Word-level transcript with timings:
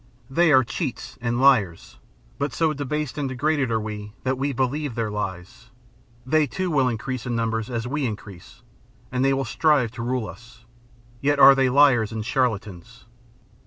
They 0.31 0.51
are 0.51 0.63
cheats 0.63 1.19
and 1.21 1.39
liars. 1.39 1.99
But 2.39 2.53
so 2.53 2.73
debased 2.73 3.19
and 3.19 3.29
degraded 3.29 3.69
are 3.69 3.79
we, 3.79 4.13
that 4.23 4.35
we 4.35 4.51
believe 4.51 4.95
their 4.95 5.11
lies. 5.11 5.69
They, 6.25 6.47
too, 6.47 6.71
will 6.71 6.87
increase 6.87 7.27
in 7.27 7.35
numbers 7.35 7.69
as 7.69 7.85
we 7.87 8.07
increase, 8.07 8.63
and 9.11 9.23
they 9.23 9.31
will 9.35 9.45
strive 9.45 9.91
to 9.91 10.01
rule 10.01 10.27
us. 10.27 10.65
Yet 11.21 11.37
are 11.37 11.53
they 11.53 11.69
liars 11.69 12.11
and 12.11 12.25
charlatans. 12.25 13.05